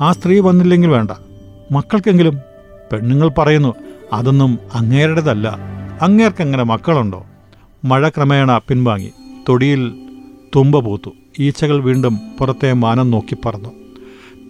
ആ 0.00 0.12
സ്ത്രീ 0.12 0.40
വന്നില്ലെങ്കിൽ 0.40 0.88
വേണ്ട. 0.88 1.10
മക്കൾക്കെങ്കിലും? 1.72 2.38
പെണ്ണുങ്ങൾ 2.92 3.30
പറയുന്നു 3.38 3.74
അതൊന്നും 4.12 4.58
അങ്ങേരുടേതല്ല. 4.74 5.58
അങ്ങേർക്കെങ്ങനെ 6.02 6.62
മക്കളുണ്ടോ? 6.62 7.24
മഴ 7.84 8.08
ക്രമേണ 8.08 8.58
പിൻവാങ്ങി. 8.68 9.10
തൊടിയിൽ 9.48 9.92
തുമ്പ 10.56 10.78
പൂത്തു. 10.78 11.10
ഈച്ചകൾ 11.40 11.80
വീണ്ടും 11.82 12.18
പുറത്തെ 12.38 12.72
മാനം 12.72 13.10
നോക്കി 13.10 13.36
പറന്നു. 13.44 13.68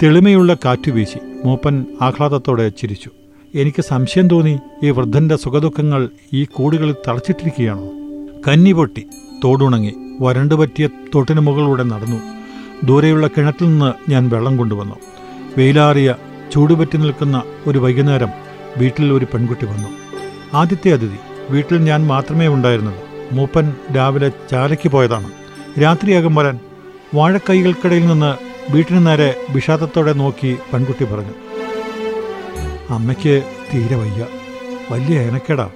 തെളിമയുള്ള 0.03 0.55
കാറ്റു 0.55 0.91
വീശി. 0.91 1.19
മൂപ്പൻ 1.45 1.87
ആഹ്ലാദത്തോടെ 2.03 2.69
ചിരിച്ചു. 2.69 3.11
എനിക്ക് 3.55 3.83
സംശയം 3.83 4.29
തോന്നി 4.29 4.59
ഈ 4.83 4.91
വൃദ്ധന്റെ 4.91 5.37
സുഖദുഃഖങ്ങൾ 5.37 6.09
ഈ 6.33 6.45
കൂടുകളിൽ 6.45 6.95
തളച്ചിട്ടിരിക്കുകയാണോ? 7.09 7.91
കന്നി 8.49 8.73
പൊട്ടി 8.73 9.07
തോടുണങ്ങി 9.45 9.95
വരണ്ടു 10.21 10.55
പറ്റിയ 10.55 10.89
തൊട്ടിന് 11.15 11.41
മുകളിലൂടെ 11.41 11.83
നടന്നു. 11.83 12.21
ദൂരെയുള്ള 12.85 13.27
കിണറ്റിൽ 13.27 13.65
നിന്ന് 13.65 14.11
ഞാൻ 14.11 14.29
വെള്ളം 14.29 14.57
കൊണ്ടുവന്നു. 14.57 14.95
വെയിലാറിയ 15.59 16.15
ചൂടുപറ്റി 16.53 16.99
നിൽക്കുന്ന 16.99 17.43
ഒരു 17.67 17.79
വൈകുന്നേരം 17.79 18.29
വീട്ടിൽ 18.77 19.13
ഒരു 19.13 19.25
പെൺകുട്ടി 19.25 19.67
വന്നു. 19.67 19.89
ആദ്യത്തെ 20.55 20.91
അതിഥി 20.91 21.19
വീട്ടിൽ 21.51 21.77
ഞാൻ 21.79 22.07
മാത്രമേ 22.07 22.49
ഉണ്ടായിരുന്നത്. 22.49 23.01
മൂപ്പൻ 23.33 23.75
രാവിലെ 23.97 24.33
ചാലയ്ക്ക് 24.51 24.89
പോയതാണ്. 24.89 25.31
രാത്രിയാകും 25.83 26.35
വരാൻ 26.35 26.59
വാഴക്കൈകൾക്കിടയിൽ 27.15 28.07
നിന്ന് 28.07 28.33
വീട്ടിന് 28.73 29.07
നേരെ 29.07 29.35
വിഷാദത്തോടെ 29.51 30.13
നോക്കി 30.13 30.57
പെൺകുട്ടി 30.73 31.05
പറഞ്ഞു 31.05 31.35
അമ്മയ്ക്ക് 32.93 33.43
തീരെ 33.75 33.97
വയ്യ. 33.97 34.27
വലിയ 34.91 35.21
ഏനക്കേടാ. 35.21 35.71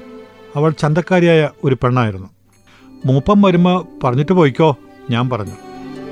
അവൾ 0.57 0.71
ചന്തക്കാരിയായ 0.71 1.49
ഒരു 1.65 1.75
പെണ്ണായിരുന്നു. 1.75 2.29
മൂപ്പം 3.07 3.43
വരുമ്പോൾ 3.43 3.87
പറഞ്ഞിട്ട് 4.05 4.33
പോയിക്കോ 4.33 4.77
ഞാൻ 5.11 5.31
പറഞ്ഞു. 5.31 5.53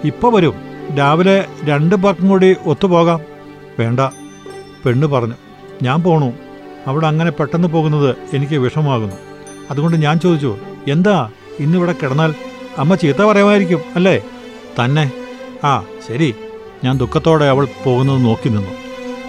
ഇപ്പോൾ 0.04 0.32
വരും. 0.32 0.54
രാവിലെ 0.98 1.46
രണ്ട് 1.64 1.94
പേർക്കും 1.94 2.28
കൂടി 2.28 2.56
ഒത്തുപോകാം. 2.66 3.20
വേണ്ട 3.78 4.00
പെണ്ണ് 4.84 5.06
പറഞ്ഞു. 5.06 5.34
ഞാൻ 5.82 6.02
പോണു. 6.02 6.32
അവിടെ 6.86 7.06
അങ്ങനെ 7.06 7.30
പെട്ടെന്ന് 7.30 7.68
പോകുന്നത് 7.68 8.16
എനിക്ക് 8.32 8.54
വിഷമാകുന്നു 8.54 9.16
അതുകൊണ്ട് 9.70 9.96
ഞാൻ 9.96 10.20
ചോദിച്ചു 10.20 10.58
എന്താ? 10.88 11.30
ഇന്നിവിടെ 11.58 11.92
കിടന്നാൽ 11.92 12.34
അമ്മ 12.78 12.94
ചീത്ത 12.94 13.18
പറയുമായിരിക്കും 13.18 13.80
അല്ലേ? 13.94 14.22
തന്നെ. 14.84 15.12
ആ 15.64 15.84
ശരി. 16.08 16.34
ഞാൻ 16.84 16.98
ദുഃഖത്തോടെ 16.98 17.44
അവൾ 17.44 17.68
പോകുന്നത് 17.84 18.24
നോക്കി 18.24 18.48
നിന്നു. 18.48 18.70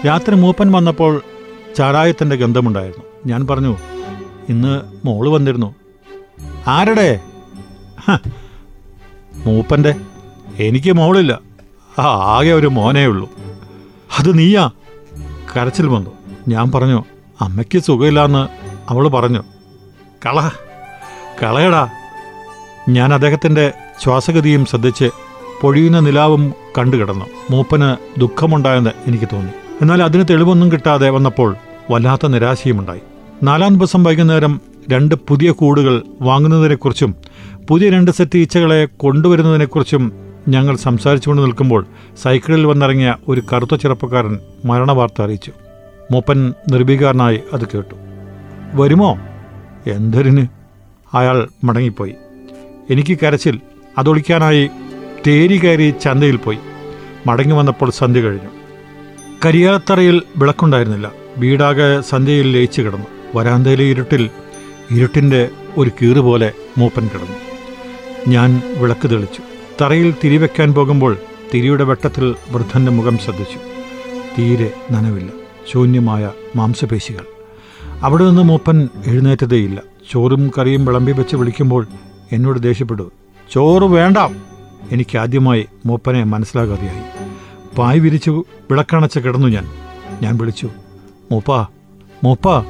രാത്രി 0.06 0.34
മൂപ്പൻ 0.34 0.72
വന്നപ്പോൾ 0.72 1.22
ചാരായത്തിന്റെ 1.76 2.36
ഗന്ധമുണ്ടായിരുന്നു. 2.36 3.04
ഞാൻ 3.26 3.46
പറഞ്ഞു 3.46 3.76
ഇന്ന് 4.48 4.82
മോൾ 5.04 5.28
വന്നിരുന്നു. 5.28 5.74
ആരുടെ? 6.66 7.20
മൂപ്പന്റെ 9.46 9.94
എനിക്ക് 10.58 10.92
മോളില്ല. 10.92 11.40
ആ 11.98 12.02
ആകെ 12.38 12.50
ഒരു 12.50 12.66
മോനേ 12.66 13.06
ഉള്ളൂ. 13.06 13.30
അത് 14.18 14.38
നീയാ? 14.38 14.70
കരച്ചിൽ 15.56 15.86
വന്നു. 15.86 16.10
ഞാൻ 16.48 16.72
പറഞ്ഞു 16.72 17.04
അമ്മയ്ക്ക് 17.40 17.78
സുഖമില്ലാന്ന് 17.78 18.48
അവൾ 18.88 19.08
പറഞ്ഞു. 19.08 19.42
കള 20.26 20.50
കളയടാ. 21.42 21.88
ഞാൻ 22.88 23.14
അദ്ദേഹത്തിന്റെ 23.14 23.72
ശ്വാസഗതിയും 24.02 24.66
ശ്രദ്ധിച്ച് 24.66 25.10
പൊഴിയുന്ന 25.60 26.00
നിലാവും 26.00 26.54
കണ്ടു 26.78 26.96
കിടന്നു 26.96 27.26
മൂപ്പന് 27.50 28.20
ദുഃഖമുണ്ടായെന്ന് 28.20 28.90
എനിക്ക് 29.06 29.24
തോന്നി. 29.24 29.52
എന്നാൽ 29.80 30.02
അതിന് 30.02 30.24
തെളിവൊന്നും 30.30 30.72
കിട്ടാതെ 30.72 31.10
വന്നപ്പോൾ 31.10 31.56
വല്ലാത്ത 31.90 32.26
നിരാശയുമുണ്ടായി. 32.26 33.00
നാലാം 33.42 33.78
ദിവസം 33.78 34.04
വൈകുന്നേരം 34.04 34.60
രണ്ട് 34.90 35.14
പുതിയ 35.14 35.50
കൂടുകൾ 35.50 36.02
വാങ്ങുന്നതിനെക്കുറിച്ചും 36.20 37.14
പുതിയ 37.68 37.90
രണ്ട് 37.90 38.10
സെറ്റ് 38.10 38.38
ഈച്ചകളെ 38.38 38.84
കൊണ്ടുവരുന്നതിനെക്കുറിച്ചും 38.84 40.12
ഞങ്ങൾ 40.48 40.76
സംസാരിച്ചുകൊണ്ട് 40.76 41.42
നിൽക്കുമ്പോൾ 41.42 41.86
സൈക്കിളിൽ 42.22 42.66
വന്നിറങ്ങിയ 42.66 43.14
ഒരു 43.28 43.42
കറുത്ത 43.52 43.74
ചെറുപ്പക്കാരൻ 43.74 44.38
മരണവാർത്ത 44.64 45.22
അറിയിച്ചു. 45.22 45.52
മൂപ്പൻ 46.10 46.54
നിർഭീകാരനായി 46.68 47.40
അത് 47.52 47.60
കേട്ടു. 47.60 47.94
വരുമോ? 48.74 49.18
എന്തൊരിന്? 49.86 50.46
അയാൾ 51.14 51.48
മടങ്ങിപ്പോയി. 51.64 52.14
എനിക്ക് 52.90 53.18
കരച്ചിൽ 53.22 53.60
അതൊളിക്കാനായി 53.98 54.70
തേരി 55.26 55.58
കയറി 55.58 55.94
ചന്തയിൽ 56.02 56.36
പോയി. 56.36 56.58
മടങ്ങി 57.26 57.54
വന്നപ്പോൾ 57.54 57.90
സന്ധ്യ 57.90 58.20
കഴിഞ്ഞു. 58.20 58.50
കരിയാത്തറയിൽ 59.44 60.22
വിളക്കുണ്ടായിരുന്നില്ല. 60.36 61.25
വീടാകെ 61.36 62.00
സന്ധ്യയിൽ 62.00 62.52
ലയിച്ചു 62.52 62.82
കിടന്നു. 62.82 63.06
വരാന്തയിലെ 63.34 63.84
ഇരുട്ടിൽ 63.84 64.30
ഇരുട്ടിന്റെ 64.90 65.48
ഒരു 65.76 65.90
കീറ് 65.90 66.16
പോലെ 66.16 66.52
മൂപ്പൻ 66.78 67.06
കിടന്നു. 67.06 67.36
ഞാൻ 68.28 68.62
വിളക്ക് 68.78 69.10
തെളിച്ചു. 69.10 69.42
തറയിൽ 69.82 70.14
തിരി 70.24 70.36
വെക്കാൻ 70.36 70.74
പോകുമ്പോൾ 70.74 71.16
തിരിയുടെ 71.54 71.84
വെട്ടത്തിൽ 71.84 72.34
വൃദ്ധന്റെ 72.50 72.92
മുഖം 72.92 73.18
ശ്രദ്ധിച്ചു. 73.18 73.58
തീരെ 74.38 74.72
നനവില്ല. 74.90 75.30
ശൂന്യമായ 75.72 76.30
മാംസപേശികൾ. 76.56 77.24
അവിടെ 78.02 78.24
നിന്ന് 78.24 78.42
മൂപ്പൻ 78.42 78.88
എഴുന്നേറ്റതേയില്ല. 79.06 79.82
ചോറും 80.12 80.50
കറിയും 80.58 80.84
വിളമ്പി 80.84 81.12
വെച്ച് 81.12 81.36
വിളിക്കുമ്പോൾ 81.36 81.86
എന്നോട് 82.32 82.62
ദേഷ്യപ്പെട്ടു 82.62 83.12
ചോറ് 83.52 83.82
വേണ്ട? 83.82 84.16
എനിക്ക് 84.92 85.18
ആദ്യമായി 85.18 85.66
മൂപ്പനെ 85.86 86.24
മനസ്സിലാകാതെയായി. 86.24 87.02
പായ് 87.78 88.00
വിരിച്ചു 88.00 88.44
വിളക്കണച്ച് 88.70 89.18
കിടന്നു 89.18 89.48
ഞാൻ. 89.48 89.68
ഞാൻ 90.22 90.36
വിളിച്ചു 90.36 90.70
മൂപ്പാ 91.32 91.66
മൂപ്പാ 92.24 92.64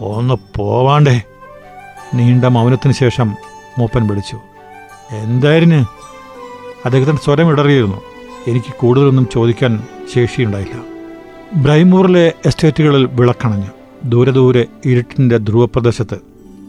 ഒന്ന് 0.00 0.34
പോവാണ്ടേ. 0.56 1.22
നീണ്ട 2.14 2.44
മൗനത്തിന് 2.44 2.92
ശേഷം 2.92 3.34
മൂപ്പൻ 3.78 4.06
വിളിച്ചു. 4.06 4.38
എന്തായിരുന്നു? 5.12 5.86
അദ്ദേഹത്തിന്റെ 6.84 7.22
സ്വരം 7.24 7.50
ഇടറിയിരുന്നു. 7.50 8.02
എനിക്ക് 8.48 8.72
കൂടുതലൊന്നും 8.72 9.28
ചോദിക്കാൻ 9.32 9.82
ശേഷിയുണ്ടായില്ല. 10.14 10.84
ബ്രൈമൂറിലെ 11.54 12.32
എസ്റ്റേറ്റുകളിൽ 12.46 13.06
വിളക്കണഞ്ഞു. 13.06 13.70
ദൂരെ 14.04 14.30
ദൂരെ 14.30 14.66
ഇരുട്ടിന്റെ 14.84 15.36
ധ്രുവപ്രദേശത്ത് 15.36 16.18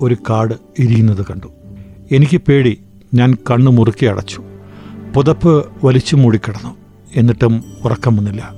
ഒരു 0.01 0.17
കാട് 0.29 0.53
ഇരിയുന്നത് 0.79 1.25
കണ്ടു. 1.25 1.47
എനിക്ക് 2.11 2.37
പേടി 2.37 2.81
ഞാൻ 3.13 3.37
കണ്ണു 3.51 3.71
മുറുക്കി 3.71 4.05
അടച്ചു. 4.05 4.43
പുതപ്പ് 5.15 5.71
വലിച്ചു 5.83 6.15
മൂടിക്കിടന്നു. 6.15 6.75
എന്നിട്ടും 7.15 7.63
ഉറക്കം 7.83 8.17
വന്നില്ല. 8.17 8.53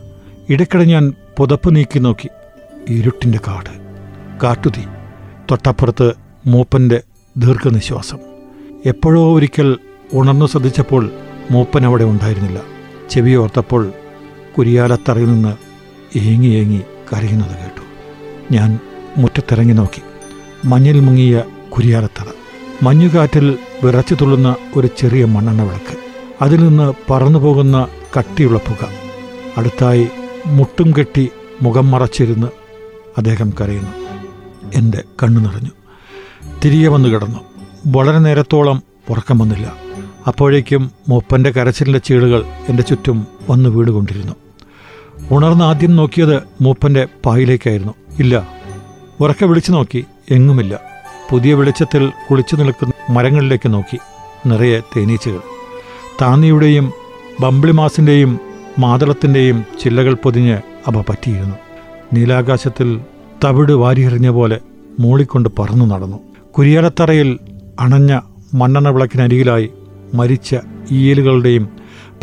ഇടയ്ക്കിടെ 0.49 0.83
ഞാൻ 0.83 1.13
പുതപ്പ് 1.37 1.75
നീക്കി 1.75 1.99
നോക്കി. 1.99 2.29
ഇരുട്ടിന്റെ 2.89 3.39
കാട്. 3.47 3.69
കാട്ടുതീ. 4.43 4.81
തൊട്ടപ്പുറത്ത് 5.51 6.13
മൂപ്പന്റെ 6.47 7.01
ദീർഘനിശ്വാസം. 7.37 8.17
എപ്പോഴോ 8.85 9.35
ഒരിക്കൽ 9.35 9.77
ഉണർന്നു 10.13 10.45
ശ്രദ്ധിച്ചപ്പോൾ 10.45 11.09
മൂപ്പൻ 11.51 11.85
അവിടെ 11.85 12.03
ഉണ്ടായിരുന്നില്ല. 12.03 12.61
ചെവി 13.09 13.35
ഓർത്തപ്പോൾ 13.35 13.91
കുരിയാലത്തറയിൽ 14.57 15.33
നിന്ന് 15.33 15.57
ഏങ്ങി 16.17 16.47
ഏങ്ങി 16.47 16.81
കരയുന്നത് 17.13 17.49
കേട്ടു. 17.49 17.81
ഞാൻ 18.53 18.79
മുറ്റത്തിറങ്ങി 19.17 19.73
നോക്കി. 19.73 20.01
മഞ്ഞിൽ 20.65 20.99
മുങ്ങിയ 20.99 21.43
കുരിയാലത്തറ. 21.69 22.25
മഞ്ഞുകാറ്റിൽ 22.83 23.57
വിറച്ചു 23.83 24.15
തുള്ളുന്ന 24.15 24.55
ഒരു 24.75 24.89
ചെറിയ 24.97 25.25
മണ്ണെണ്ണ 25.25 25.61
വിളക്ക്. 25.61 25.97
അതിൽ 26.41 26.67
നിന്ന് 26.67 26.93
പറന്നു 27.09 27.39
പോകുന്ന 27.39 27.87
കട്ടിയുള്ള 28.19 28.59
പുക. 28.59 28.87
അടുത്തായി 29.57 30.07
മുട്ടും 30.45 30.93
കെട്ടി 30.99 31.29
മുഖം 31.61 31.91
മറച്ചിരുന്ന് 31.91 32.47
അദ്ദേഹം 33.17 33.53
കരയുന്നു. 33.61 33.91
എന്റെ 34.75 35.03
കണ്ണു 35.23 35.39
നിറഞ്ഞു. 35.41 35.69
തിരികെ 36.65 36.87
വന്നു 36.87 37.09
കിടന്നു. 37.09 37.39
വളരെ 37.87 38.19
നേരത്തോളം 38.19 38.83
ഉറക്കം 39.09 39.37
വന്നില്ല. 39.37 39.73
അപ്പോഴേക്കും 40.27 40.91
മൂപ്പന്റെ 41.09 41.51
കരച്ചിലിന്റെ 41.51 41.99
ചീളുകൾ 41.99 42.45
എന്റെ 42.69 42.83
ചുറ്റും 42.83 43.27
വന്ന് 43.49 43.69
വീടുകൊണ്ടിരുന്നു 43.69 44.33
ഉണർന്ന് 45.31 45.65
ആദ്യം 45.65 45.95
നോക്കിയത് 45.95 46.43
മൂപ്പന്റെ 46.61 47.07
പായിലേക്കായിരുന്നു. 47.25 47.93
ഇല്ല 48.19 48.47
ഉറക്കെ 49.19 49.45
വിളിച്ചു 49.45 49.71
നോക്കി 49.71 50.05
എങ്ങുമില്ല. 50.31 50.79
പുതിയ 51.29 51.53
വെളിച്ചത്തിൽ 51.53 52.11
കുളിച്ചു 52.29 52.55
നിൽക്കുന്ന 52.55 53.11
മരങ്ങളിലേക്ക് 53.11 53.73
നോക്കി 53.73 53.99
നിറയെ 54.45 54.79
തേനീച്ചകൾ. 54.79 55.39
താന്നിയുടെയും 56.21 56.93
ബംബ്ളിമാസിന്റെയും 57.39 58.39
മാതളത്തിന്റെയും 58.79 59.65
ചില്ലകൾ 59.83 60.13
പൊതിഞ്ഞ് 60.13 60.57
അവ 60.87 61.03
പറ്റിയിരുന്നു. 61.09 61.55
നീലാകാശത്തിൽ 62.13 63.01
തവിട് 63.43 63.71
വാരിയെറിഞ്ഞ 63.71 64.29
പോലെ 64.29 64.59
മൂളിക്കൊണ്ട് 64.99 65.49
പറന്നു 65.59 65.85
നടന്നു. 65.85 66.19
കുരിയാലത്തറയിൽ 66.57 67.39
അണഞ്ഞ 67.79 68.19
മണ്ണെണ്ണ 68.53 68.89
വിളക്കിനരികിലായി 68.89 69.69
മരിച്ച 70.13 70.55
ഈയലുകളുടെയും 70.91 71.69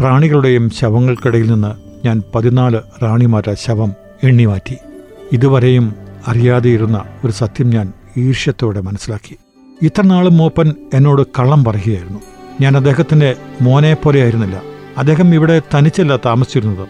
പ്രാണികളുടെയും 0.01 0.71
ശവങ്ങൾക്കിടയിൽ 0.71 1.51
നിന്ന് 1.51 1.73
ഞാൻ 2.07 2.23
പതിനാല് 2.35 2.81
റാണിമാരുടെ 3.03 3.57
ശവം 3.65 3.93
എണ്ണിമാറ്റി 4.25 4.77
ഇതുവരെയും 5.33 5.95
അറിയാതെയിരുന്ന 6.29 7.05
ഒരു 7.25 7.33
സത്യം 7.33 7.71
ഞാൻ 7.71 7.93
ഈർഷ്യത്തോടെ 8.17 8.81
മനസ്സിലാക്കി. 8.81 9.37
ഇത്രനാളും 9.83 10.37
മൂപ്പൻ 10.37 10.75
എന്നോട് 10.95 11.23
കള്ളം 11.39 11.65
പറയുകയായിരുന്നു. 11.65 12.19
ഞാൻ 12.61 12.77
അദ്ദേഹത്തിന്റെ 12.77 13.37
മോനെ 13.63 13.95
പോലെയായിരുന്നില്ല 13.95 14.63
അദ്ദേഹം 14.99 15.35
ഇവിടെ 15.35 15.63
തനിച്ചല്ല 15.75 16.17
താമസിച്ചിരുന്നത്. 16.17 16.89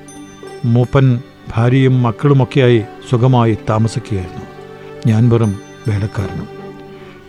മൂപ്പൻ 0.64 1.20
ഭാര്യയും 1.54 2.02
മക്കളുമൊക്കെയായി 2.02 2.84
സുഖമായി 3.10 3.58
താമസിക്കുകയായിരുന്നു. 3.70 4.40
ഞാൻ 5.06 5.28
വെറും 5.28 5.60
വേലക്കാരനും. 5.88 6.48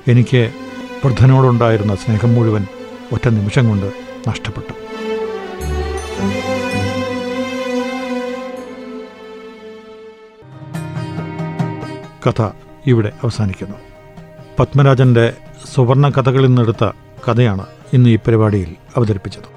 എനിക്ക് 0.08 0.52
വൃദ്ധനോടുണ്ടായിരുന്ന 1.06 1.96
സ്നേഹം 1.96 2.34
മുഴുവൻ 2.34 2.68
ഒറ്റ 3.14 3.28
നിമിഷം 3.28 3.70
കൊണ്ട് 3.70 3.92
നഷ്ടപ്പെട്ടു. 4.30 4.74
കഥ 12.30 12.50
ഇവിടെ 12.88 13.12
അവസാനിക്കുന്നു. 13.24 13.76
പത്മരാജന്റെ 14.60 15.34
സുവർണ 15.74 16.10
കഥകളിൽ 16.10 16.48
നിന്നെടുത്ത 16.48 16.92
കഥയാണ് 17.30 17.66
ഇന്ന് 17.94 18.10
ഈ 18.10 18.16
പരിപാടിയിൽ 18.16 18.76
അവതരിപ്പിച്ചത്. 18.98 19.57